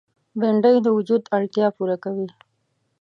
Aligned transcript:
بېنډۍ 0.39 0.75
د 0.81 0.87
وجود 0.97 1.21
اړتیا 1.35 1.67
پوره 1.75 1.97
کوي 2.03 2.27